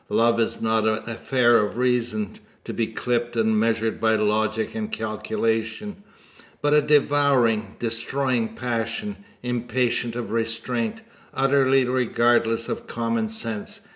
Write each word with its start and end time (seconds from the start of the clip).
Love 0.09 0.39
is 0.39 0.59
not 0.63 0.87
an 0.87 1.07
affair 1.07 1.57
of 1.63 1.77
reason, 1.77 2.31
to 2.63 2.73
be 2.73 2.87
clipped 2.87 3.35
and 3.35 3.59
measured 3.59 4.01
by 4.01 4.15
logic 4.15 4.73
and 4.73 4.91
calculation; 4.91 5.97
but 6.59 6.73
a 6.73 6.81
devouring, 6.81 7.75
destroying 7.77 8.47
passion, 8.55 9.15
impatient 9.43 10.15
of 10.15 10.31
restraint, 10.31 11.01
and 11.33 11.45
utterly 11.45 11.85
regardless 11.85 12.67
of 12.67 12.87
common 12.87 13.27
sense. 13.27 13.81